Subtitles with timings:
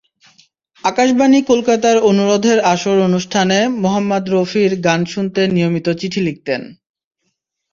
[0.83, 6.61] আকাশবাণী কলকাতার অনুরোধের আসর অনুষ্ঠানে মোহাম্মদ রফির গান শুনতে নিয়মিত চিঠি লিখতেন।